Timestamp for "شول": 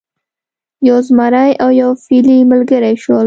3.03-3.19